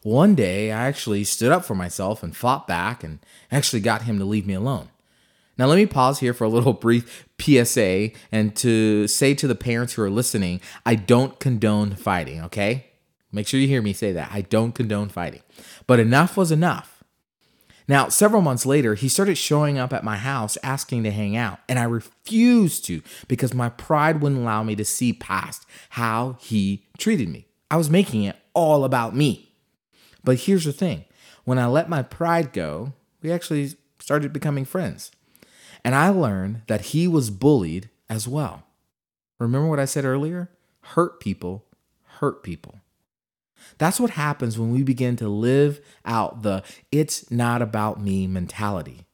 One 0.03 0.35
day, 0.35 0.73
I 0.73 0.89
actually 0.89 1.23
stood 1.23 1.53
up 1.53 1.65
for 1.65 1.77
myself 1.77 2.25
and 2.25 2.37
fought 2.37 2.67
back 2.67 3.05
and 3.05 3.21
actually 3.53 3.81
got 3.81 4.03
him 4.03 4.19
to 4.19 4.25
leave 4.25 4.47
me 4.47 4.55
alone. 4.55 4.89
Now, 5.57 5.67
let 5.67 5.77
me 5.77 5.87
pause 5.87 6.19
here 6.19 6.35
for 6.35 6.45
a 6.45 6.49
little 6.49 6.73
brief 6.87 7.29
PSA 7.41 8.11
and 8.33 8.57
to 8.57 9.07
say 9.07 9.35
to 9.35 9.47
the 9.47 9.55
parents 9.55 9.93
who 9.93 10.03
are 10.03 10.11
listening, 10.11 10.61
I 10.85 10.97
don't 10.97 11.39
condone 11.39 11.95
fighting, 11.95 12.41
okay? 12.43 12.87
Make 13.31 13.47
sure 13.47 13.61
you 13.61 13.69
hear 13.69 13.81
me 13.81 13.93
say 13.93 14.13
that. 14.13 14.31
I 14.33 14.41
don't 14.43 14.73
condone 14.73 15.09
fighting. 15.09 15.43
But 15.87 16.01
enough 16.01 16.37
was 16.37 16.51
enough. 16.51 16.92
Now, 17.89 18.09
several 18.09 18.43
months 18.43 18.65
later, 18.65 18.95
he 18.95 19.09
started 19.09 19.37
showing 19.37 19.79
up 19.79 19.93
at 19.93 20.05
my 20.05 20.17
house 20.17 20.57
asking 20.63 21.03
to 21.05 21.11
hang 21.11 21.37
out, 21.37 21.59
and 21.69 21.79
I 21.79 21.85
refused 21.85 22.85
to 22.87 23.03
because 23.29 23.55
my 23.55 23.69
pride 23.71 24.21
wouldn't 24.21 24.41
allow 24.41 24.63
me 24.63 24.77
to 24.77 24.85
see 24.85 25.13
past 25.13 25.67
how 25.91 26.37
he 26.41 26.87
treated 26.99 27.29
me. 27.29 27.47
I 27.71 27.77
was 27.77 27.91
making 27.91 28.25
it 28.25 28.37
all 28.55 28.85
about 28.85 29.17
me. 29.17 29.53
But 30.23 30.41
here's 30.41 30.65
the 30.65 30.73
thing 30.73 31.05
when 31.45 31.59
I 31.59 31.67
let 31.67 31.89
my 31.89 32.03
pride 32.03 32.53
go, 32.53 32.93
we 33.23 33.33
actually 33.33 33.75
started 33.99 34.33
becoming 34.33 34.65
friends. 34.65 35.11
And 35.85 35.95
I 35.95 36.11
learned 36.11 36.63
that 36.69 36.87
he 36.87 37.09
was 37.09 37.31
bullied 37.31 37.91
as 38.09 38.29
well. 38.29 38.63
Remember 39.41 39.67
what 39.67 39.81
I 39.81 39.85
said 39.85 40.05
earlier? 40.05 40.49
Hurt 40.83 41.19
people 41.19 41.65
hurt 42.23 42.45
people. 42.45 42.79
That's 43.79 44.01
what 44.01 44.11
happens 44.11 44.59
when 44.59 44.71
we 44.71 44.83
begin 44.83 45.17
to 45.17 45.29
live 45.29 45.81
out 46.05 46.43
the 46.43 46.63
it's 46.91 47.31
not 47.31 47.63
about 47.63 48.01
me 48.01 48.27
mentality. 48.27 49.07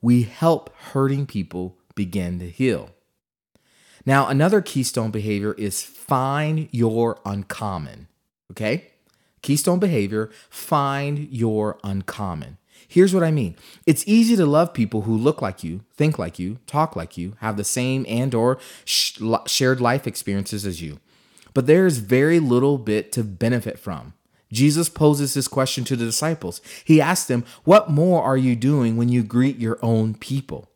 We 0.00 0.22
help 0.22 0.74
hurting 0.76 1.26
people 1.26 1.78
begin 1.94 2.38
to 2.40 2.48
heal. 2.50 2.90
Now, 4.04 4.26
another 4.26 4.60
keystone 4.60 5.10
behavior 5.10 5.54
is 5.54 5.82
find 5.82 6.68
your 6.72 7.20
uncommon. 7.24 8.08
Okay? 8.50 8.88
Keystone 9.42 9.78
behavior, 9.78 10.30
find 10.50 11.28
your 11.30 11.78
uncommon. 11.84 12.58
Here's 12.88 13.14
what 13.14 13.22
I 13.22 13.30
mean. 13.30 13.56
It's 13.86 14.06
easy 14.06 14.36
to 14.36 14.44
love 14.44 14.74
people 14.74 15.02
who 15.02 15.16
look 15.16 15.40
like 15.40 15.64
you, 15.64 15.82
think 15.94 16.18
like 16.18 16.38
you, 16.38 16.58
talk 16.66 16.94
like 16.94 17.16
you, 17.16 17.36
have 17.40 17.56
the 17.56 17.64
same 17.64 18.04
and 18.08 18.34
or 18.34 18.58
sh- 18.84 19.18
shared 19.46 19.80
life 19.80 20.06
experiences 20.06 20.66
as 20.66 20.82
you. 20.82 21.00
But 21.54 21.66
there 21.66 21.86
is 21.86 21.98
very 21.98 22.38
little 22.38 22.78
bit 22.78 23.12
to 23.12 23.24
benefit 23.24 23.78
from. 23.78 24.14
Jesus 24.50 24.88
poses 24.88 25.34
this 25.34 25.48
question 25.48 25.84
to 25.84 25.96
the 25.96 26.04
disciples. 26.04 26.60
He 26.84 27.00
asked 27.00 27.28
them, 27.28 27.44
"What 27.64 27.90
more 27.90 28.22
are 28.22 28.36
you 28.36 28.54
doing 28.54 28.96
when 28.96 29.08
you 29.08 29.22
greet 29.22 29.58
your 29.58 29.78
own 29.82 30.14
people?" 30.14 30.68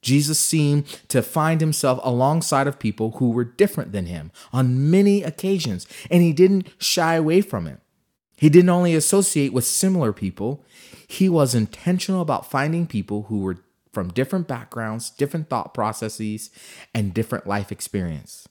Jesus 0.00 0.40
seemed 0.40 0.86
to 1.08 1.22
find 1.22 1.60
himself 1.60 2.00
alongside 2.02 2.66
of 2.66 2.80
people 2.80 3.12
who 3.18 3.30
were 3.30 3.44
different 3.44 3.92
than 3.92 4.06
him 4.06 4.32
on 4.52 4.90
many 4.90 5.22
occasions, 5.22 5.86
and 6.10 6.22
he 6.24 6.32
didn't 6.32 6.68
shy 6.78 7.14
away 7.14 7.40
from 7.40 7.68
it. 7.68 7.78
He 8.36 8.48
didn't 8.48 8.70
only 8.70 8.96
associate 8.96 9.52
with 9.52 9.64
similar 9.64 10.12
people, 10.12 10.64
he 11.06 11.28
was 11.28 11.54
intentional 11.54 12.20
about 12.20 12.50
finding 12.50 12.88
people 12.88 13.26
who 13.28 13.38
were 13.38 13.58
from 13.92 14.08
different 14.08 14.48
backgrounds, 14.48 15.10
different 15.10 15.48
thought 15.48 15.74
processes, 15.74 16.50
and 16.92 17.14
different 17.14 17.46
life 17.46 17.70
experience. 17.70 18.48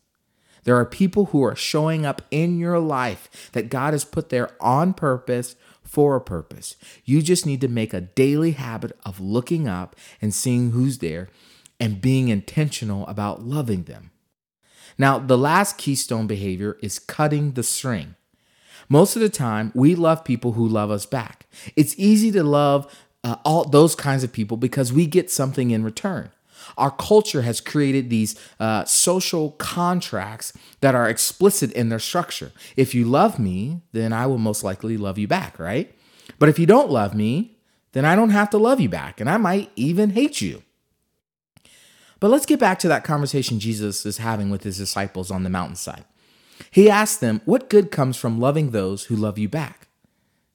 There 0.64 0.78
are 0.78 0.86
people 0.86 1.26
who 1.26 1.44
are 1.44 1.56
showing 1.56 2.06
up 2.06 2.22
in 2.32 2.60
your 2.60 2.80
life 2.80 3.50
that 3.54 3.70
God 3.70 3.94
has 3.94 4.06
put 4.06 4.30
there 4.30 4.52
on 4.60 4.94
purpose 4.94 5.56
for 5.84 6.16
a 6.16 6.22
purpose. 6.22 6.76
You 7.04 7.22
just 7.22 7.46
need 7.46 7.62
to 7.62 7.68
make 7.68 7.94
a 7.94 8.02
daily 8.02 8.52
habit 8.52 8.98
of 9.06 9.20
looking 9.20 9.68
up 9.68 9.96
and 10.22 10.34
seeing 10.34 10.72
who's 10.72 11.00
there 11.00 11.30
and 11.80 12.02
being 12.02 12.30
intentional 12.30 13.08
about 13.08 13.44
loving 13.44 13.84
them. 13.84 14.12
Now, 14.98 15.20
the 15.20 15.38
last 15.38 15.78
keystone 15.78 16.28
behavior 16.28 16.78
is 16.82 17.00
cutting 17.00 17.54
the 17.54 17.64
string. 17.64 18.16
Most 18.88 19.16
of 19.16 19.22
the 19.22 19.30
time, 19.30 19.72
we 19.74 19.96
love 19.96 20.24
people 20.24 20.54
who 20.54 20.68
love 20.68 20.92
us 20.92 21.06
back. 21.06 21.48
It's 21.76 21.96
easy 21.98 22.32
to 22.32 22.44
love 22.44 22.94
uh, 23.24 23.38
all 23.46 23.64
those 23.64 23.96
kinds 23.96 24.24
of 24.24 24.32
people 24.32 24.58
because 24.58 24.94
we 24.94 25.06
get 25.06 25.32
something 25.32 25.72
in 25.72 25.84
return. 25.84 26.30
Our 26.78 26.92
culture 26.92 27.42
has 27.42 27.62
created 27.62 28.10
these 28.10 28.36
uh, 28.60 28.86
social 28.86 29.52
contracts 29.52 30.54
that 30.82 30.96
are 30.96 31.10
explicit 31.10 31.72
in 31.74 31.90
their 31.90 32.00
structure. 32.00 32.52
If 32.76 32.96
you 32.96 33.06
love 33.06 33.40
me, 33.40 33.82
then 33.92 34.14
I 34.14 34.28
will 34.28 34.38
most 34.38 34.64
likely 34.64 34.98
love 34.98 35.18
you 35.18 35.28
back, 35.28 35.60
right? 35.60 35.94
But 36.40 36.50
if 36.50 36.58
you 36.60 36.66
don't 36.66 36.90
love 36.90 37.14
me, 37.14 37.58
then 37.94 38.06
I 38.06 38.16
don't 38.16 38.30
have 38.30 38.50
to 38.52 38.58
love 38.58 38.80
you 38.80 38.90
back, 38.90 39.20
and 39.20 39.30
I 39.30 39.38
might 39.38 39.72
even 39.76 40.12
hate 40.12 40.42
you. 40.42 40.64
But 42.20 42.30
let's 42.30 42.46
get 42.46 42.60
back 42.60 42.78
to 42.80 42.88
that 42.88 43.04
conversation 43.04 43.60
Jesus 43.60 44.06
is 44.06 44.20
having 44.20 44.50
with 44.50 44.64
his 44.64 44.78
disciples 44.78 45.32
on 45.32 45.44
the 45.44 45.50
mountainside. 45.50 46.06
He 46.70 46.90
asked 46.90 47.20
them, 47.20 47.42
What 47.46 47.70
good 47.70 47.92
comes 47.92 48.16
from 48.16 48.40
loving 48.40 48.70
those 48.70 49.06
who 49.06 49.16
love 49.16 49.38
you 49.38 49.50
back? 49.50 49.88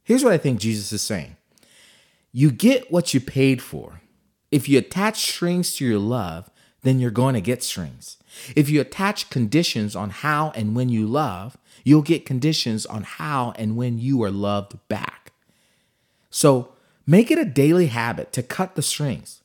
Here's 0.04 0.22
what 0.22 0.32
I 0.32 0.38
think 0.38 0.60
Jesus 0.60 0.92
is 0.92 1.02
saying 1.02 1.36
You 2.32 2.50
get 2.50 2.92
what 2.92 3.12
you 3.12 3.20
paid 3.20 3.60
for. 3.60 4.00
If 4.50 4.68
you 4.68 4.78
attach 4.78 5.32
strings 5.32 5.74
to 5.76 5.86
your 5.86 5.98
love, 5.98 6.50
then 6.82 7.00
you're 7.00 7.10
going 7.10 7.34
to 7.34 7.40
get 7.40 7.62
strings. 7.62 8.16
If 8.54 8.70
you 8.70 8.80
attach 8.80 9.30
conditions 9.30 9.96
on 9.96 10.10
how 10.10 10.52
and 10.54 10.76
when 10.76 10.88
you 10.88 11.06
love, 11.06 11.56
you'll 11.84 12.02
get 12.02 12.26
conditions 12.26 12.86
on 12.86 13.02
how 13.02 13.52
and 13.56 13.76
when 13.76 13.98
you 13.98 14.22
are 14.22 14.30
loved 14.30 14.78
back. 14.88 15.32
So 16.30 16.72
make 17.06 17.30
it 17.30 17.38
a 17.38 17.44
daily 17.44 17.86
habit 17.86 18.32
to 18.34 18.42
cut 18.42 18.74
the 18.74 18.82
strings. 18.82 19.42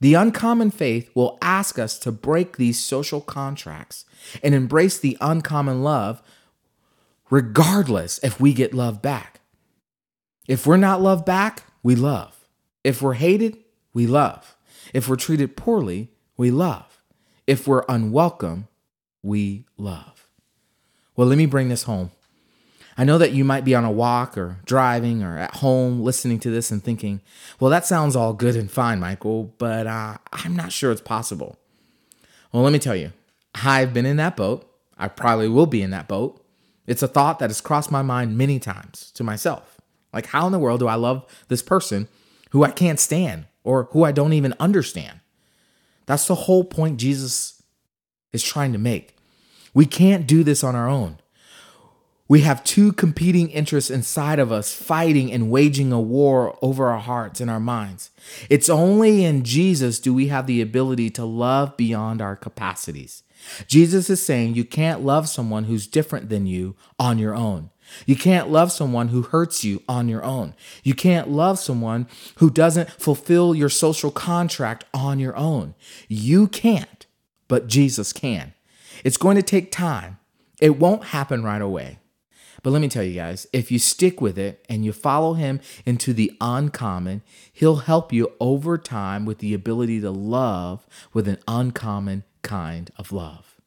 The 0.00 0.14
uncommon 0.14 0.70
faith 0.70 1.10
will 1.14 1.36
ask 1.42 1.78
us 1.78 1.98
to 1.98 2.12
break 2.12 2.56
these 2.56 2.78
social 2.78 3.20
contracts 3.20 4.06
and 4.42 4.54
embrace 4.54 4.98
the 4.98 5.18
uncommon 5.20 5.82
love, 5.82 6.22
regardless 7.28 8.18
if 8.22 8.40
we 8.40 8.54
get 8.54 8.72
love 8.72 9.02
back. 9.02 9.40
If 10.48 10.66
we're 10.66 10.78
not 10.78 11.02
loved 11.02 11.26
back, 11.26 11.64
we 11.82 11.94
love. 11.94 12.46
If 12.82 13.02
we're 13.02 13.14
hated, 13.14 13.58
we 13.92 14.06
love. 14.06 14.56
If 14.92 15.08
we're 15.08 15.16
treated 15.16 15.56
poorly, 15.56 16.10
we 16.36 16.50
love. 16.50 17.02
If 17.46 17.66
we're 17.66 17.84
unwelcome, 17.88 18.68
we 19.22 19.66
love. 19.76 20.30
Well, 21.16 21.26
let 21.26 21.38
me 21.38 21.46
bring 21.46 21.68
this 21.68 21.84
home. 21.84 22.10
I 22.96 23.04
know 23.04 23.18
that 23.18 23.32
you 23.32 23.44
might 23.44 23.64
be 23.64 23.74
on 23.74 23.84
a 23.84 23.90
walk 23.90 24.36
or 24.36 24.58
driving 24.64 25.22
or 25.22 25.38
at 25.38 25.56
home 25.56 26.02
listening 26.02 26.38
to 26.40 26.50
this 26.50 26.70
and 26.70 26.82
thinking, 26.82 27.20
well, 27.58 27.70
that 27.70 27.86
sounds 27.86 28.14
all 28.14 28.32
good 28.32 28.56
and 28.56 28.70
fine, 28.70 29.00
Michael, 29.00 29.54
but 29.58 29.86
uh, 29.86 30.18
I'm 30.32 30.54
not 30.54 30.72
sure 30.72 30.92
it's 30.92 31.00
possible. 31.00 31.58
Well, 32.52 32.62
let 32.62 32.72
me 32.72 32.78
tell 32.78 32.96
you, 32.96 33.12
I've 33.54 33.94
been 33.94 34.06
in 34.06 34.16
that 34.18 34.36
boat. 34.36 34.70
I 34.98 35.08
probably 35.08 35.48
will 35.48 35.66
be 35.66 35.82
in 35.82 35.90
that 35.90 36.08
boat. 36.08 36.44
It's 36.86 37.02
a 37.02 37.08
thought 37.08 37.38
that 37.38 37.50
has 37.50 37.60
crossed 37.60 37.90
my 37.90 38.02
mind 38.02 38.36
many 38.36 38.58
times 38.58 39.10
to 39.12 39.24
myself. 39.24 39.80
Like, 40.12 40.26
how 40.26 40.46
in 40.46 40.52
the 40.52 40.58
world 40.58 40.80
do 40.80 40.88
I 40.88 40.96
love 40.96 41.24
this 41.48 41.62
person 41.62 42.08
who 42.50 42.64
I 42.64 42.70
can't 42.70 42.98
stand 42.98 43.46
or 43.64 43.84
who 43.92 44.04
I 44.04 44.12
don't 44.12 44.32
even 44.32 44.54
understand? 44.60 45.20
That's 46.06 46.26
the 46.26 46.34
whole 46.34 46.64
point 46.64 46.98
Jesus 46.98 47.62
is 48.32 48.42
trying 48.42 48.72
to 48.72 48.78
make. 48.78 49.16
We 49.74 49.86
can't 49.86 50.26
do 50.26 50.42
this 50.42 50.64
on 50.64 50.74
our 50.74 50.88
own. 50.88 51.18
We 52.30 52.42
have 52.42 52.62
two 52.62 52.92
competing 52.92 53.50
interests 53.50 53.90
inside 53.90 54.38
of 54.38 54.52
us 54.52 54.72
fighting 54.72 55.32
and 55.32 55.50
waging 55.50 55.92
a 55.92 56.00
war 56.00 56.56
over 56.62 56.88
our 56.88 57.00
hearts 57.00 57.40
and 57.40 57.50
our 57.50 57.58
minds. 57.58 58.10
It's 58.48 58.68
only 58.68 59.24
in 59.24 59.42
Jesus 59.42 59.98
do 59.98 60.14
we 60.14 60.28
have 60.28 60.46
the 60.46 60.60
ability 60.60 61.10
to 61.10 61.24
love 61.24 61.76
beyond 61.76 62.22
our 62.22 62.36
capacities. 62.36 63.24
Jesus 63.66 64.08
is 64.08 64.22
saying 64.22 64.54
you 64.54 64.64
can't 64.64 65.04
love 65.04 65.28
someone 65.28 65.64
who's 65.64 65.88
different 65.88 66.28
than 66.28 66.46
you 66.46 66.76
on 67.00 67.18
your 67.18 67.34
own. 67.34 67.70
You 68.06 68.16
can't 68.16 68.50
love 68.50 68.72
someone 68.72 69.08
who 69.08 69.22
hurts 69.22 69.64
you 69.64 69.82
on 69.88 70.08
your 70.08 70.24
own. 70.24 70.54
You 70.82 70.94
can't 70.94 71.28
love 71.28 71.58
someone 71.58 72.06
who 72.36 72.50
doesn't 72.50 72.90
fulfill 72.90 73.54
your 73.54 73.68
social 73.68 74.10
contract 74.10 74.84
on 74.94 75.18
your 75.18 75.36
own. 75.36 75.74
You 76.08 76.46
can't, 76.48 77.06
but 77.48 77.66
Jesus 77.66 78.12
can. 78.12 78.54
It's 79.04 79.16
going 79.16 79.36
to 79.36 79.42
take 79.42 79.72
time. 79.72 80.18
It 80.60 80.78
won't 80.78 81.04
happen 81.04 81.42
right 81.42 81.62
away. 81.62 81.98
But 82.62 82.70
let 82.70 82.82
me 82.82 82.88
tell 82.88 83.02
you 83.02 83.14
guys, 83.14 83.46
if 83.52 83.70
you 83.70 83.78
stick 83.78 84.20
with 84.20 84.38
it 84.38 84.64
and 84.68 84.84
you 84.84 84.92
follow 84.92 85.32
him 85.32 85.60
into 85.86 86.12
the 86.12 86.36
uncommon, 86.40 87.22
he'll 87.52 87.76
help 87.76 88.12
you 88.12 88.32
over 88.38 88.76
time 88.76 89.24
with 89.24 89.38
the 89.38 89.54
ability 89.54 90.00
to 90.02 90.10
love 90.10 90.86
with 91.14 91.26
an 91.26 91.38
uncommon 91.48 92.24
kind 92.42 92.90
of 92.98 93.12
love. 93.12 93.59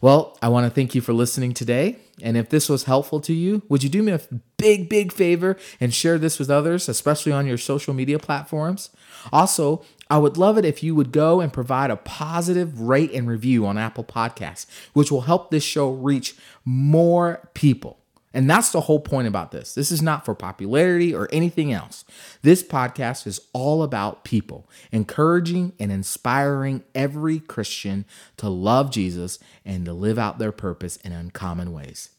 Well, 0.00 0.36
I 0.42 0.48
want 0.48 0.66
to 0.66 0.70
thank 0.70 0.94
you 0.94 1.00
for 1.00 1.12
listening 1.12 1.54
today. 1.54 1.96
And 2.22 2.36
if 2.36 2.48
this 2.48 2.68
was 2.68 2.84
helpful 2.84 3.20
to 3.20 3.32
you, 3.32 3.62
would 3.68 3.82
you 3.82 3.88
do 3.88 4.02
me 4.02 4.12
a 4.12 4.20
big, 4.56 4.88
big 4.88 5.12
favor 5.12 5.56
and 5.80 5.92
share 5.92 6.18
this 6.18 6.38
with 6.38 6.50
others, 6.50 6.88
especially 6.88 7.32
on 7.32 7.46
your 7.46 7.58
social 7.58 7.92
media 7.92 8.18
platforms? 8.18 8.90
Also, 9.32 9.84
I 10.08 10.18
would 10.18 10.36
love 10.36 10.56
it 10.56 10.64
if 10.64 10.82
you 10.82 10.94
would 10.94 11.12
go 11.12 11.40
and 11.40 11.52
provide 11.52 11.90
a 11.90 11.96
positive 11.96 12.80
rate 12.80 13.12
and 13.12 13.28
review 13.28 13.66
on 13.66 13.76
Apple 13.76 14.04
Podcasts, 14.04 14.66
which 14.92 15.10
will 15.10 15.22
help 15.22 15.50
this 15.50 15.64
show 15.64 15.90
reach 15.90 16.36
more 16.64 17.48
people. 17.54 17.98
And 18.36 18.48
that's 18.50 18.70
the 18.70 18.82
whole 18.82 19.00
point 19.00 19.26
about 19.26 19.50
this. 19.50 19.74
This 19.74 19.90
is 19.90 20.02
not 20.02 20.26
for 20.26 20.34
popularity 20.34 21.14
or 21.14 21.26
anything 21.32 21.72
else. 21.72 22.04
This 22.42 22.62
podcast 22.62 23.26
is 23.26 23.40
all 23.54 23.82
about 23.82 24.24
people, 24.24 24.68
encouraging 24.92 25.72
and 25.80 25.90
inspiring 25.90 26.84
every 26.94 27.40
Christian 27.40 28.04
to 28.36 28.50
love 28.50 28.90
Jesus 28.90 29.38
and 29.64 29.86
to 29.86 29.94
live 29.94 30.18
out 30.18 30.38
their 30.38 30.52
purpose 30.52 30.96
in 30.96 31.12
uncommon 31.12 31.72
ways. 31.72 32.10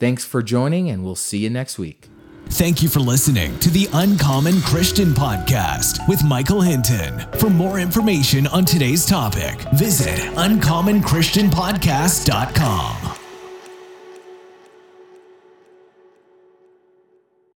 Thanks 0.00 0.24
for 0.24 0.42
joining, 0.42 0.88
and 0.88 1.04
we'll 1.04 1.16
see 1.16 1.40
you 1.40 1.50
next 1.50 1.78
week. 1.78 2.08
Thank 2.46 2.82
you 2.82 2.88
for 2.88 3.00
listening 3.00 3.58
to 3.58 3.68
the 3.68 3.90
Uncommon 3.92 4.62
Christian 4.62 5.08
Podcast 5.08 6.08
with 6.08 6.24
Michael 6.24 6.62
Hinton. 6.62 7.18
For 7.38 7.50
more 7.50 7.78
information 7.78 8.46
on 8.46 8.64
today's 8.64 9.04
topic, 9.04 9.60
visit 9.74 10.18
uncommonchristianpodcast.com. 10.34 13.27